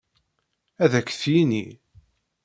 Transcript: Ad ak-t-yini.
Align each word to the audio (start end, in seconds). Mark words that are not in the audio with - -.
Ad 0.83 0.93
ak-t-yini. 0.99 1.65